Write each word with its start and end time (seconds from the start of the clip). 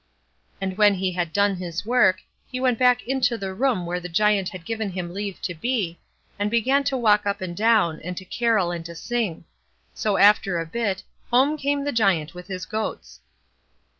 And 0.59 0.79
when 0.79 0.95
he 0.95 1.11
had 1.11 1.31
done 1.31 1.57
his 1.57 1.85
work, 1.85 2.21
he 2.47 2.59
went 2.59 2.79
back 2.79 3.03
into 3.05 3.37
the 3.37 3.53
room 3.53 3.85
where 3.85 3.99
the 3.99 4.09
Giant 4.09 4.49
had 4.49 4.65
given 4.65 4.89
him 4.89 5.13
leave 5.13 5.39
to 5.43 5.53
be, 5.53 5.99
and 6.39 6.49
began 6.49 6.83
to 6.85 6.97
walk 6.97 7.27
up 7.27 7.39
and 7.39 7.55
down, 7.55 7.99
and 7.99 8.17
to 8.17 8.25
carol 8.25 8.71
and 8.71 8.97
sing. 8.97 9.45
So 9.93 10.17
after 10.17 10.57
a 10.59 10.65
bit, 10.65 11.03
home 11.29 11.55
came 11.55 11.83
the 11.83 11.91
Giant 11.91 12.33
with 12.33 12.47
his 12.47 12.65
goats. 12.65 13.19